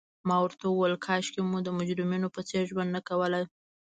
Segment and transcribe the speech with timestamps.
[0.27, 3.43] ما ورته وویل: کاشکي مو د مجرمینو په څېر ژوند نه کولای.